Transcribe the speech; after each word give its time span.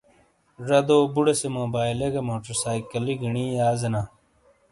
زَدو 0.67 0.97
بُوڑے 1.13 1.33
سے 1.41 1.47
موبائلے 1.57 2.07
گہ 2.13 2.21
موٹر 2.27 2.53
سائکلی 2.61 3.15
گنی 3.21 3.45
یازینا۔ 3.59 4.01